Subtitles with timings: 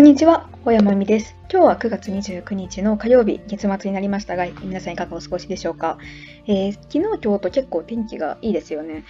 [0.00, 1.39] こんにちは、小山美です。
[1.52, 5.98] 今日は9月29日の火曜日、月末になりましたが、皆さんいかがお過ごしでしょうか？
[6.46, 9.04] えー、昨日、今日と結構天気がいいですよね。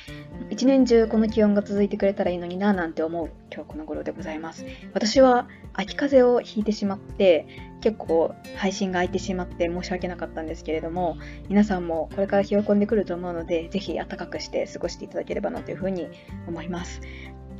[0.49, 4.65] 一年中この気温が続いてくれたらいいのになぁなんて思う今日この頃でございます。
[4.95, 7.47] 私は秋風邪をひいてしまって、
[7.83, 11.19] 結構配信が空いてしまって申し訳なかったんですけれども、
[11.51, 16.09] 皆さんもこれから冷え込んでくると思うので、ぜひ暖かくして過ごしていただければなというふうに
[16.49, 17.03] 思います。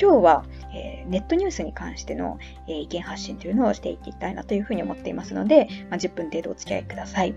[0.01, 7.35] 今日は、えー、ネットニュースに関しての、えー、意見発信というのをしていきたいなというふうにに思っていますので、まあ、10分程度お付き合いください。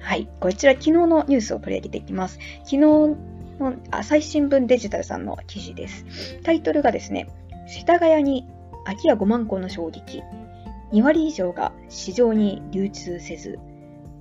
[0.00, 0.28] はい。
[0.40, 2.38] こちら昨日のニュースを取り上げていきます。
[2.64, 3.16] 昨日の
[3.90, 6.40] 朝日新聞デジタルさんの記事です。
[6.42, 7.28] タイトルがですね、
[7.66, 8.46] 世田谷に
[8.84, 10.22] 空き家5万個の衝撃。
[10.92, 13.58] 2割以上が市場に流通せず、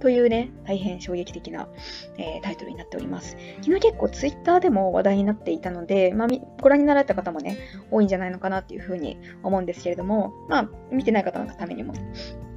[0.04, 1.70] というね、大変衝撃的な、
[2.18, 3.38] えー、タイトルになっております。
[3.62, 6.28] 昨日結構ツイッターでも話題になっていたので、まあ、
[6.62, 7.58] ご覧になられた方もね、
[7.90, 11.94] 多いんじゃないのかなっていうふうに思うんですけれども、まあ、見てない方のためにも、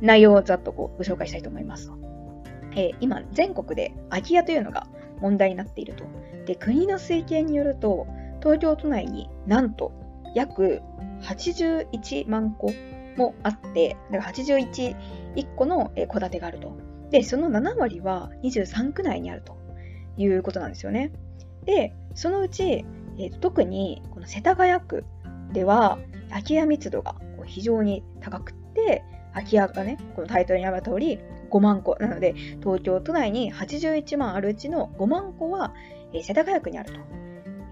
[0.00, 1.92] 内容をざっとこうご紹介したいと思います。
[2.72, 4.88] えー、今、全国で空き家というのが
[5.20, 6.02] 問題になっていると。
[6.46, 8.08] で、国の推計によると、
[8.40, 9.92] 東京都内になんと
[10.34, 10.82] 約
[11.22, 12.72] 81万戸
[13.16, 14.96] もあって、だから81、
[15.36, 16.85] 1個の戸建てがあると。
[17.16, 19.56] で、その7割は23区内にあると
[20.18, 21.12] いうことなんですよね。
[21.64, 22.84] で、そのうち、
[23.18, 25.02] えー、特にこの世田谷区
[25.54, 27.14] では空き家密度が
[27.46, 31.18] 非常に高くて、空き家がね、このタイトルにある通り
[31.50, 35.72] 5万戸なので、東京都内に81万あるうちの5万戸は、
[36.12, 37.00] えー、世田谷区にあると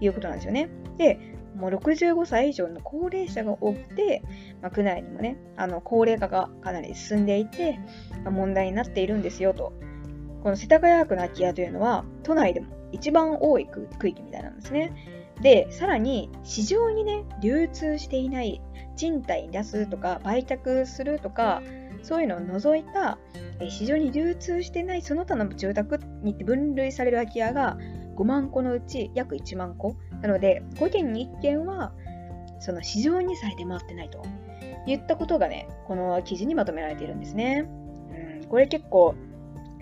[0.01, 0.69] いうことなんですよね。
[0.97, 1.19] で、
[1.55, 4.21] もう65歳以上の高齢者が多くて、
[4.61, 7.79] まあ、区内にもね、あの高齢化がかなり進んでいて、
[8.23, 9.73] まあ、問題になっているんですよと。
[10.43, 14.93] この世田谷区の空き家というのは、都内でも一番多い区域みたいなんですね。
[15.41, 18.61] で、さらに市場にね、流通していない
[18.95, 21.61] 賃貸に出すとか、売却するとか、
[22.03, 23.17] そういうのを除いた、
[23.69, 27.77] 市場に流通してないその他の住宅に分類される空き家が
[28.15, 29.95] 5万戸のうち約1万戸。
[30.21, 31.93] なので、5件に1件は、
[32.59, 34.23] その市場にされて回ってないと
[34.87, 37.67] 言ったことがね、この記事にまとめられているんですね。
[38.41, 39.15] うん、これ結構、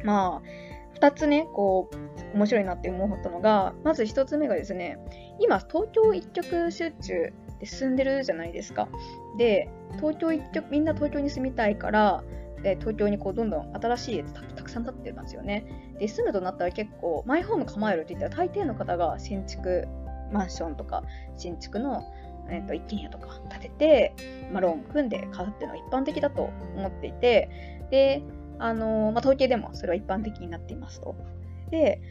[0.03, 4.97] まあ、2つね、こう、面白いなって思ったのが、まず1つ目がですね、
[5.39, 8.87] 今、東京一極集中で進んでるじゃないですか。
[9.37, 12.23] で、東京一極、みんな東京に住みたいから、
[12.63, 15.65] で東京にこうどんどん新しい家たくさん建ってるんですよね。
[15.99, 19.85] で、住むとなったら結構、マイホーム構えるって言ったら大抵の方が新築
[20.33, 21.03] マンションとか
[21.37, 22.03] 新築の、
[22.49, 24.15] えー、と一軒家とか建てて、
[24.51, 27.49] まあ、ローン組んで買うっていうのは一般的だと思っていて、
[27.91, 28.23] で、
[28.59, 31.15] あのまあ、統計でもそれは一般的になっていますと。
[31.69, 32.01] で、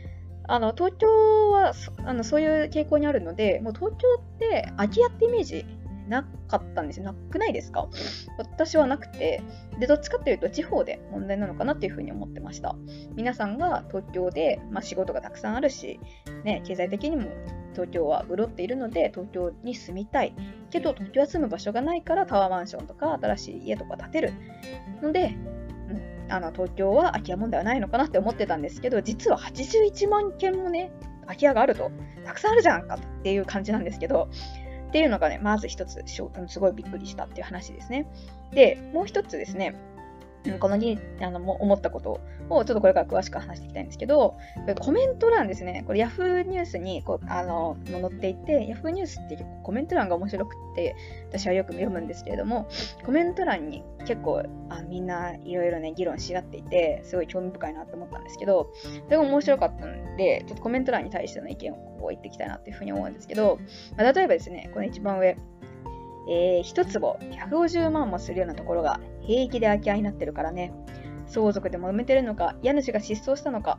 [0.49, 1.73] あの東京は
[2.05, 5.65] あのそういう傾向にあるので、もう東京って空き家ってイメージ
[6.09, 7.05] なかったんですよ。
[7.05, 7.89] なくないですか？
[8.39, 9.43] 私はなくて、
[9.79, 12.77] で、どっちかっていうと地方で問題なのかなっていうふうに思ってました。
[13.15, 16.01] 皆さんが東京で、まあ、仕事がたくさんあるし、
[16.45, 17.31] ね、経済的にも
[17.73, 20.35] 東京は潤っているので、東京に住みたい。
[20.71, 24.33] けど、東京は住む場所がないからタワーマンションとか新しい家とか建てる。
[25.03, 25.37] ので、
[26.29, 30.91] あの東京は空き家問題はないのかなって思ってたんですけど、実は81万件もね、
[31.27, 31.91] 空き家があると、
[32.25, 34.29] たくさんあるじゃんかっていう感じなんですけど、
[34.93, 38.07] っていうのがね、まず一つ、すごいびっくりしたっていう話ですね。
[38.53, 39.75] で、もう一つですね、
[40.59, 44.37] このにあの思ったことをちょっとこれから詳しく話していきたいんですけど、
[44.81, 50.97] コメント欄ですね、これ Yahoo ニュースにこうあの載っていて、Yahoo ニュースってコメント欄が面白くて、
[51.29, 52.69] 私はよく読むんですけれども、
[53.05, 58.73] コメント欄に結構あみんないろいろね、議論し合っていて、すごい興味深いなと思ったんですけど、
[59.05, 63.59] それが面白かったんで、ちょっとコメント欄に対しての意見をこう言っていきたいなっていうふうに思うんですけど、
[63.97, 65.37] まあ、例えばですね、この一番上、
[66.29, 67.19] えー、1坪
[67.51, 70.73] 150万もするようなところが平気で空き家になってるからね。
[71.27, 73.79] 相続でも埋めてるのか、家主が失踪したのか、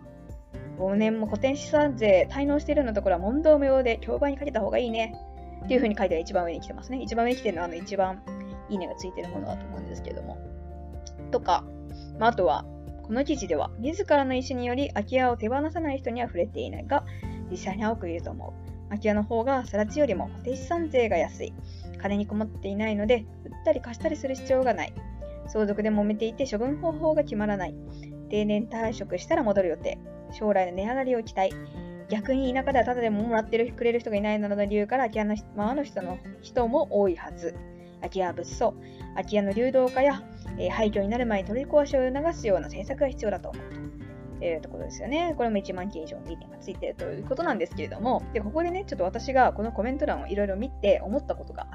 [0.77, 5.15] 5年も固定資産税滞納しているようなところは問答無用で競売にかけた方がいいね。
[5.63, 7.01] っていう風に書いて一番上に来てますね。
[7.01, 8.21] 一番上に来てるのはあの一番
[8.69, 10.37] いいねがついてるものだと思うんですけども。
[11.31, 11.63] とか、
[12.19, 12.65] まあ、あとは、
[13.03, 17.05] この記事では、自らの意思により空き家を手放さない人には触れていないが、
[17.51, 18.89] 実際に多くいると思う。
[18.89, 21.53] 空き家の方が更地よりも固定資産税が安い。
[22.03, 24.93] 金に困っていないので、売ったり貸したりする必要がない。
[25.47, 27.75] 相続で揉めていて処分方法が決まらない。
[28.29, 29.97] 定年退職したら戻る予定。
[30.31, 31.53] 将来の値上がりを期待。
[32.09, 37.55] 逆に田舎ではただでももらってるくれる人がいないなどの理由から空き家のまの人の人も多いはず。
[38.01, 38.73] 空き家物騒。
[39.15, 40.21] 空き家の流動化や、
[40.59, 43.83] えー、廃墟になる前に取り壊しを促すような政策が必要だと思うと。
[44.43, 45.33] えー、ところですよね。
[45.37, 51.67] これも1万件以上の意見がついているということなんですけれども、でここでね、ちょっと私がこのコメント欄をいろいろ見て思ったことが。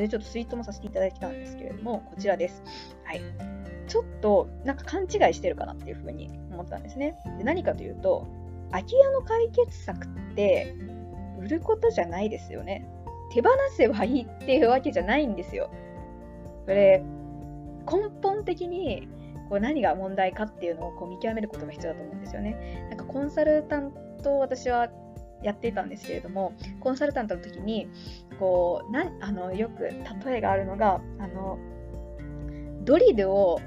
[0.00, 2.62] でちょっとツイートもさせていただいたんですけれども、こちらです。
[3.04, 3.20] はい。
[3.88, 7.16] ちょっとなんか勘違いしてるかなっていうふうに思ったんですね。
[7.38, 8.26] で何かというと、
[8.70, 10.74] 空き家の解決策って
[11.40, 12.88] 売ることじゃないですよね。
[13.32, 15.70] 手放せばいいっていうわけじゃないんですよ。
[16.64, 17.02] これ、
[17.90, 19.08] 根本的に
[19.48, 22.86] こう何が問題かっていうのをこう見極めることが必要だと思うんですよね。
[22.90, 23.92] なんかコンサルタン
[24.22, 24.88] ト私は
[25.42, 27.88] やっていたんですけれども、コンサルタントの時に、
[28.38, 31.58] こう、なあのよく例えがあるのが、あの、
[32.84, 33.60] ドリルを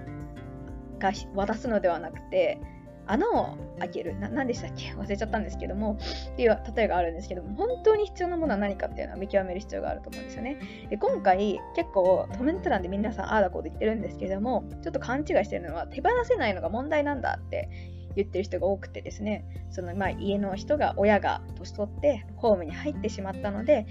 [1.00, 2.60] が渡すのではなくて、
[3.08, 4.18] 穴を開ける。
[4.20, 4.94] な何でしたっけ？
[4.94, 5.98] 忘れちゃったんですけども、
[6.34, 10.58] っていう例えがあるんですけども、本当に必要なものは何かっていうのは見極める必要があると思うんですよね。
[10.90, 17.70] で今回、結構コメント欄で皆さんああだこうと言ってるんですけども、ちょっと勘違いしてるのは、手放せないのが問題なんだって
[18.16, 23.86] 言ってる人が多くてですね、そのまあ家の人が、親が年取ってホームに入ってしまったので、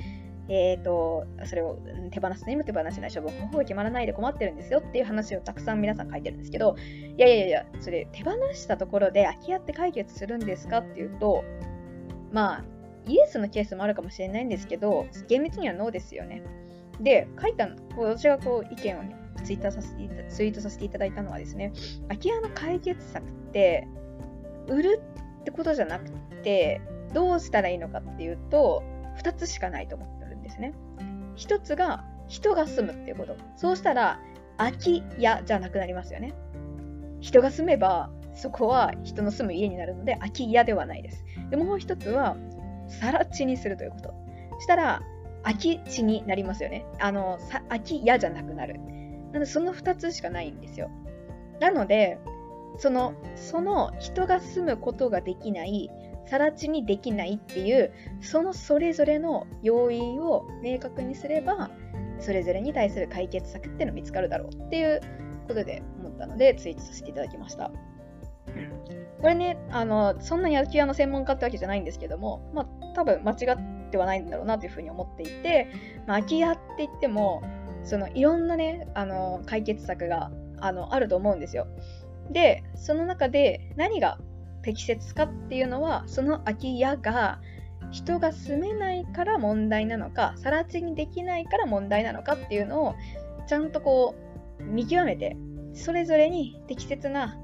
[0.49, 1.79] えーと、それを
[2.11, 6.75] 手放すにも手放せない処分方法が決まらないで困ってるんですよっていう話をたくさん皆さん書いてるんですけど、
[7.17, 11.45] いやいやいや、それ手放したところで空き家って解決するんですかっていうと、
[12.33, 12.65] まあ、
[13.07, 16.43] イエスのケースもあるかもしれないんですけど、厳密にはノーですよね。
[17.01, 21.73] で、書いたの、私がこう意見をね、ツイッターさせてツイートさせていただいたのはですね、
[22.09, 23.87] 空き家の解決策って、
[24.69, 25.03] 売る
[25.41, 26.11] ってことじゃなく
[26.43, 26.81] て、
[27.13, 28.83] どうしたらいいのかっていうと、
[29.23, 30.75] 2つしかないと思ってるんですね。
[31.37, 33.37] 1つが人が住むっていうこと。
[33.57, 34.21] そうしたら
[34.57, 36.35] 空き家じゃなくなりますよね。
[37.21, 41.25] 人が住めばそこは人の住む家になるので空き家ではないです。
[41.51, 42.37] でもう1つは
[42.89, 44.15] 更地にするということ。
[44.61, 45.03] したら
[45.43, 46.85] 空き地になりますよね。
[46.99, 48.79] あの、空き家じゃなくなる。
[49.33, 50.91] なのでその2つしかないんですよ。
[51.61, 52.19] なので、
[52.79, 55.91] その、その人が住むことができない
[56.31, 61.71] 更地にできないっていうそのそれぞれの要因を明確にすれば
[62.21, 65.01] それぞれに対する解決策っていうの見つかるだろうっていう
[65.49, 67.71] ことで思ったのでツイートさせていただきました。
[69.21, 75.71] これね、あの、そんなに空き家の専門家ってわけじゃないんですけども、まあ、多分間違ってはないんだろうなというふうに思っていて、
[76.07, 77.43] まあ、空き家って言っても、
[77.85, 80.31] そのいろんなね、あの、解決策が
[80.61, 81.67] あのあると思うんですよ。
[82.31, 84.19] で、その中で何が
[84.63, 87.41] 適切かっていうのはその空き家が
[87.91, 92.95] 人が住めないから問題なのか更地にできないから問題なのかっていうのを
[93.47, 94.15] ちゃんとこ
[94.61, 95.37] う見極めて
[95.75, 97.37] それぞれに適切な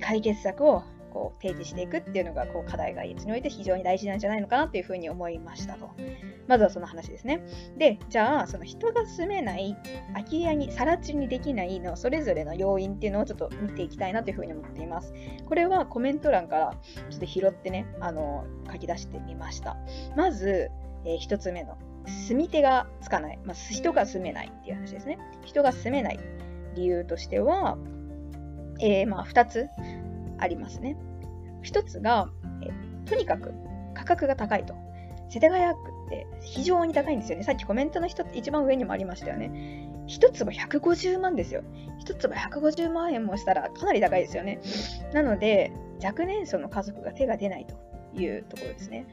[0.00, 0.82] 解決策を
[1.14, 5.88] こう提示していくっていうのがこう課題が一において非常に大事なんじゃないのかなっていうふうに思いましたと。
[6.48, 7.40] まずはその話ですね。
[7.78, 9.76] で、じゃあ、その人が住めない
[10.12, 15.14] 空き家に、更地にできないのそれぞれの要因っていうのをちょっと見ていきたいなというふうに思っています。
[15.46, 16.74] これはコメント欄から
[17.10, 19.76] ちょっと拾ってね、あの、書き出してみました。
[20.16, 20.70] まず、
[21.04, 25.18] えー、1つ目の、住み手がつかない、まあ、人が住めないっていう話ですね。
[25.44, 26.18] 人が住めない
[26.74, 27.78] 理由としては、
[28.80, 29.68] えー、まあ2つ
[30.44, 30.96] ありますね。
[31.62, 32.30] 一つが、
[32.62, 32.70] え
[33.08, 33.52] とにかく
[33.94, 34.74] 価格が高いと。
[35.30, 37.44] 世田谷区って非常に高いんですよね。
[37.44, 39.88] さっきコメントの一一番上にもありましたよね。
[40.06, 41.62] 一坪150万ですよ。
[41.98, 44.60] 一坪150万円もしたらかなり高いですよね。
[45.12, 47.74] なので、若年層の家族が手が出ないと
[48.20, 49.06] いうところですね。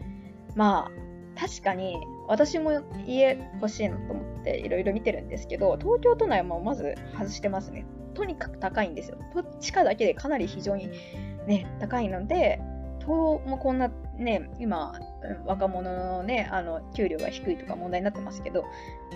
[0.56, 1.98] まあ、確かに
[2.28, 7.86] 私も家欲しいなと思っていろいろ見てるんですけど、東京都内もまず外してますね。
[8.14, 9.18] とにかく高いんですよ。
[9.60, 10.90] 地価だけでかなり非常に
[11.48, 12.62] ね、高いので、
[13.00, 14.94] ともこんなね、今、
[15.46, 18.66] 若者のね、あの、給料が低いとか問題になってますけど、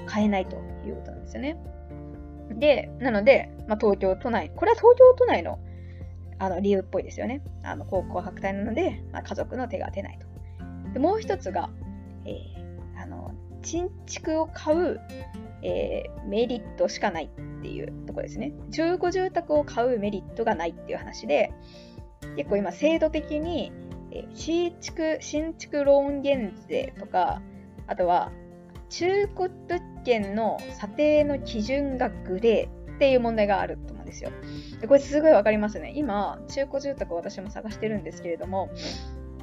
[0.08, 1.58] 買えないということなんですよね。
[2.52, 5.60] で、なので、まあ、東京都内、これは東京都内の
[6.38, 7.42] あの理由っぽいですよね。
[7.64, 10.28] あの高校白帯なので、まあ、家族の手が出ないと。
[10.94, 11.70] でもう一つが、
[12.26, 13.32] えー、あの
[13.64, 15.00] 新築を買う、
[15.62, 17.30] えー、メリットしかない
[17.66, 18.54] ていうとこですね。
[18.72, 21.52] 中古住宅を買うメリットがないっていう話で、
[22.38, 23.72] 結構今制度的に、
[24.12, 27.42] え新築、新築ローン減税とか、
[27.88, 28.32] あとは
[28.90, 34.30] 中古物件の査定の基準がグレーっていう問題があると思うんですよ。
[34.80, 35.92] でこれすごいわかりますね。
[35.96, 38.70] 今、中古住宅を私も探してるんですけれども、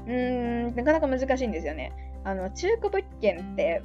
[0.07, 1.93] うーん、なかなか難しいんですよね。
[2.25, 3.83] あの、中古物件って、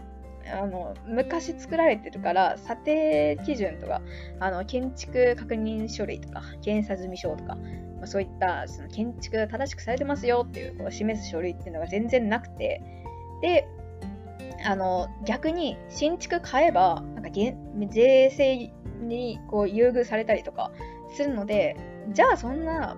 [0.54, 4.02] あの昔作られてるから査定基準とか
[4.40, 7.58] あの建築確認書類とか検査済証とか
[7.98, 12.82] まあ、そういったその建築が正しくされてますよっていうこう示す書類っていうのが全然なくて、
[13.42, 13.68] で、
[14.66, 17.30] あの逆に新築買えばなんか
[17.90, 20.72] 税制にこう優遇されたりとか
[21.16, 21.76] するので、
[22.10, 22.96] じゃあそんな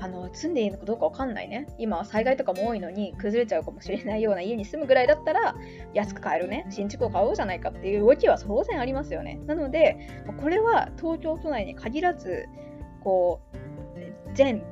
[0.00, 1.66] あの住んでいいのかどうかわかんないね。
[1.78, 5.54] 今は、災害とかも多いのに崩れちゃうかもしれないような家に住むぐらいだったら、
[5.92, 9.38] 安く買えるね、新築を買おうじゃないかっていう動きは当然ありますよね。
[9.46, 12.46] なので、これは東京都内に限らず、
[13.04, 14.62] こう、全、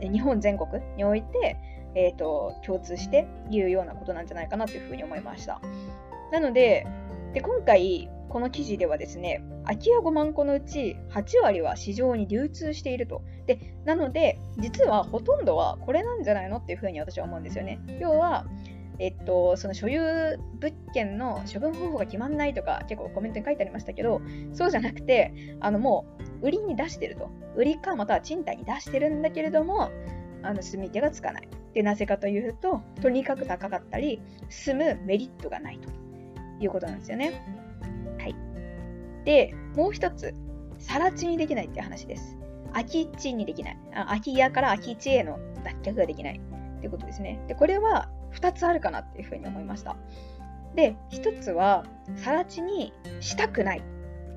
[0.00, 1.56] 日本全国において、
[1.94, 5.60] えーと、共通して言うようなことなんじゃないかなというふうに思いました。
[6.30, 6.86] なので、
[7.32, 13.22] で今回、この記事ではですね、空き家5万個のうち8割は市場に流通していると。
[13.46, 17.80] で、なので、実はほとんどはこれなんじゃないのっていうふうに私は思うんですよね。
[18.00, 18.46] 要は、
[18.98, 26.06] えっと、その所有物件の処分方法が決まんないとか結構コメントに書いてありましたけど、そうじゃなくて、あのも
[26.42, 27.30] う売りに出してると。
[27.56, 29.90] 売りかまたは賃貸に出してるんだけれども、
[30.42, 31.48] あの住み手がつかない。
[31.74, 35.90] で、なぜかというと、とにかく高かったり、住むメリットがないと
[36.60, 37.65] いうことなんですよね。
[39.26, 40.34] で、もう一つ、
[40.78, 42.38] 更地にできないっていう話です。
[42.72, 43.78] 空き地にできない。
[43.94, 46.40] あ空き家から空き地への脱却ができない
[46.76, 47.44] っていうことですね。
[47.48, 49.96] で、これは2つあるかなっていうふうに思いました。
[50.76, 51.84] で、1つは、
[52.24, 53.82] 更地にしたくない。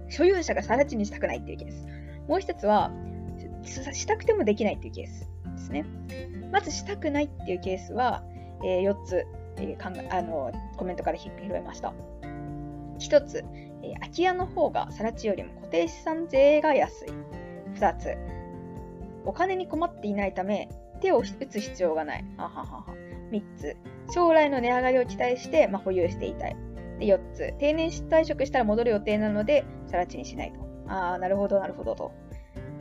[0.10, 1.86] 所有者が更地にしたくないっていうケース。
[2.28, 2.92] もう1つは、
[3.64, 5.86] したくてもできないっていうケースですね。
[6.52, 8.24] まずしたくないっていうケースは、
[8.64, 9.28] えー、4つ、
[9.58, 11.94] えー、考えあのコメントから拾えました。
[13.00, 13.46] 1つ、
[13.84, 17.10] え、空き家の方が更地よりも固定資産税が安い。
[17.76, 18.18] 2つ、
[19.26, 20.70] お金に困っていないため
[21.02, 22.26] 手を打つ必要がない。
[22.38, 22.86] ははは
[23.32, 23.78] 3つ、
[24.14, 26.56] 将来の値上がりを期待して、まあ、保有していたい。
[27.00, 30.60] で4つ、定年退職したら戻る予定なので、更地にしないと。
[30.92, 32.12] ああ、なるほど、なるほどと。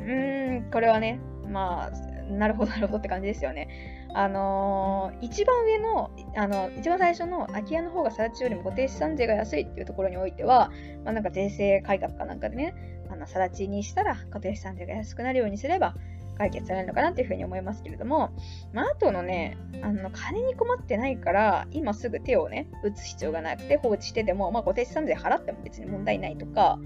[0.00, 3.68] うーん、これはね、まあ、なるほど、なるほどって感じですよね。
[4.14, 10.70] あのー、一番上の、あの、一番最初の空き家の方が更地よりも固定資産税が安いっていうところにおいては、
[11.04, 12.74] まあ、なんか税制改革かなんかでね、
[13.10, 15.94] あの、更地にしたら固定資産税が安くなるようにすれば、
[16.38, 18.30] 解決されるのかなっていうふうに思いますけれども、
[18.72, 26.78] まあ、あとのね、あの、金に困ってないから、今すぐ手をね、打つ必要がなくて放置してても、まあ、固定資産税払っても別に問題ないとか、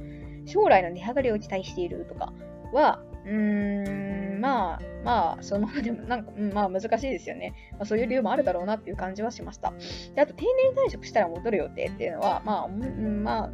[0.47, 2.33] 将来の値上がりを期待しているとか
[2.73, 4.12] は、うーん、
[4.43, 7.55] まあ、まあ、そのままでも、なんか、まあ難しいですよね。
[7.73, 9.73] まあ、そういう理由もあるだろうなっていう感じはしました。
[10.17, 10.45] で、あと、定
[10.75, 13.51] 年退職したら戻る予定っていうのは、まあ、うん、まあ、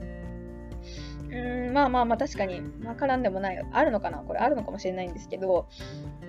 [1.31, 3.67] うん、まあまあまあ確かにわからんでもない。
[3.71, 5.69] あるのかなこれあるのかもしれないんですけど、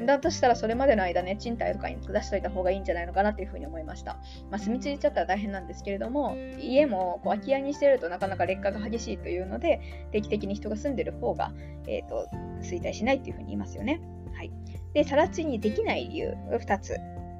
[0.06, 4.18] だとしたらそれまでの間ね、賃貸とかに出しといた方がいいんじゃないのかなっていうふうに思いました。
[4.52, 9.80] まあ住み着いちゃったら大変なんですけれども、家もこう空き家にしてるとなかなか劣化が激しいというので、
[10.12, 11.54] 定期的に人が住んでる方が、
[11.88, 12.28] えっ、ー、と、
[12.62, 14.02] 衰退しないっていうふうに言いますよね。
[14.34, 14.52] はい。
[14.94, 16.96] で、さら地にできない理由、2つ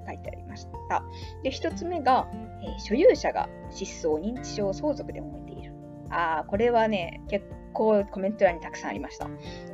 [0.08, 1.04] 書いてありました。
[1.44, 2.28] で、1つ目が、
[2.62, 5.74] えー、所有者が失踪、認知症、相続で燃えている。
[6.10, 9.26] ああ、これはね、結構コメント欄にたくさんありました。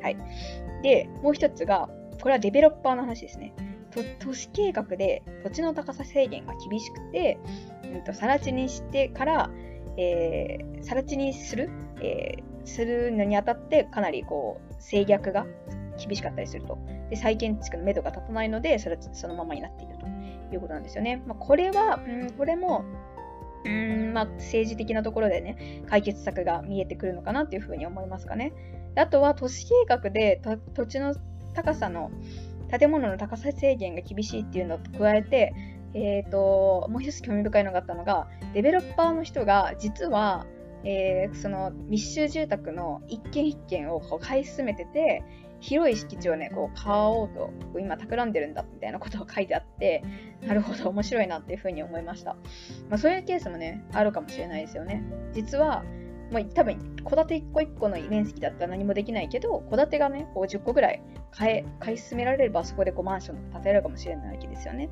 [0.02, 0.18] はい。
[0.84, 1.90] で、もう一つが、
[2.22, 3.54] これはデベロッパーの話ですね。
[4.20, 7.40] 都市計画で土地の高さ制限が厳しくて、
[7.84, 9.50] うんと、更地にしてから、
[9.98, 11.70] えー、更地にする、
[12.02, 15.46] えー、するのにあたってかなりこう制約が
[15.98, 16.78] 厳しかったりすると。
[17.10, 20.08] で再建築の目処が立たないので、それそのままになっていると
[20.54, 21.22] いうことなんですよね。
[21.26, 22.84] まあ、これは、うん、これも
[23.66, 28.54] うん、まあ、政治的なところでね、解決策が見えてくるのかなっていうふうに思いますかね。
[28.96, 30.40] あとは、都市計画で
[30.74, 31.16] 土地の
[31.54, 32.12] 高さの、
[32.80, 35.54] 建物の高さ制限が厳しいっていうのと加えて、
[35.94, 40.46] えっ、ー、と、もう一つ興味深いのがあったのが、デベロッパーの人が、実は、
[40.86, 45.24] えー、その密集住宅の一軒一軒をこう買い進めてて、
[45.60, 47.50] 広い敷地をね、こう買おうと、
[47.80, 50.04] 今企んでるんだみたいなことが書いてあって、
[50.46, 52.36] なるほど、面白いなっていうふうに思いました。
[52.90, 55.04] まあ、そういうケースもね、あるかもしれないですよね。
[55.34, 55.84] 実は、
[56.32, 61.02] まあ、多分、戸建て1個1個の面積だったら何もできないけど、戸建てがね、こう10個ぐらい
[61.32, 64.90] 買え、買い進められれば、そこでこうマンション建てられるかもしれないわけですよね。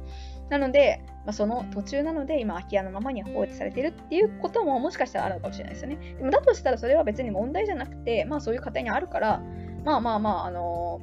[0.49, 5.97] なので、まあ、その途中なので、今、空き家のままに放置されてるっていうことももしかしたらあるかもしれないですよね。
[6.17, 9.41] でも、だとしたらそれは別に問題じゃなくて、まあ、そういう家庭にあるから、
[9.85, 10.99] まあまあまあ、あの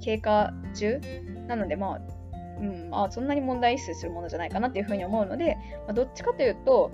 [0.00, 1.00] ー、経過中
[1.48, 2.00] なので、まあ、
[2.60, 6.90] うん、まあ、そんなに問題意識するものじゃないかなっていうふうに思うので、まあ、どっちかというと、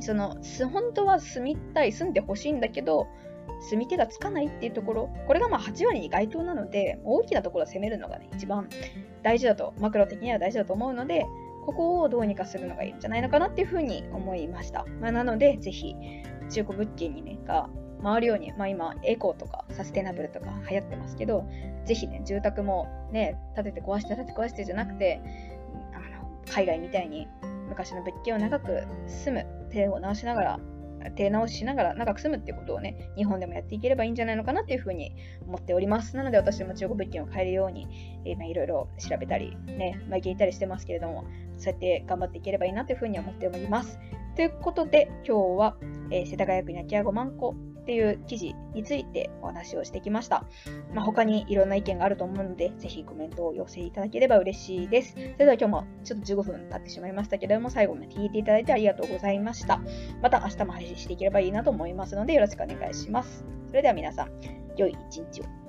[0.00, 0.36] その、
[0.72, 3.06] 本当は住みたい、住んでほしいんだけど、
[3.60, 8.68] 住み手がつかないっていうところ、これがまあ8割に該当なので、大きなところを攻めるのがね、一番
[9.22, 11.26] 大事だと、マクロ的には大事だと思うので、
[11.64, 14.84] ここをどうにかするのがいいんじゃないのかなっていうふうに思いました。
[15.00, 15.96] まあ、なので、ぜひ、
[16.50, 17.68] 中古物件にね、が
[18.02, 21.48] 回るように、まあ今、エコーとかサステナブルとか流行ってますけど、
[21.84, 25.20] ぜひね、住宅もね、建てて壊して建てて壊してじゃなくて、
[25.92, 27.26] あの海外みたいに
[27.68, 30.60] 昔の物件を長く住む手を直しながら、
[31.10, 35.14] 手直ししながら長く住むっていうことをね、日本でもやっていければいいんじゃないのかなっていうふうに
[35.46, 36.16] 思っております。
[36.16, 37.86] なので私も中古物件を買えるように、
[38.24, 41.24] えー、いろいろ調べたり、ね、まあ、聞いたりしてますけれども、
[41.58, 43.98] そうやって頑張っていければいいなというふうに思っております。
[44.36, 45.76] ということで、今日は、
[46.10, 47.54] えー、世田谷区に空き家5万個
[47.86, 50.44] っていう記事についてお話をしてきました。
[50.92, 55.12] まあ、他にいろんな意見があると思うので、ぜひコメントを寄せいただければ嬉しいです。
[55.12, 59.80] それでは今日もちょっと15分経ってしまいましたけれども、最後まで聞いていただいてありがとうございました。
[60.20, 63.44] また明日も配信していければいいなと思いますので、よろしくお願いします。
[63.68, 64.30] それでは皆さん、
[64.76, 65.65] 良い一日を。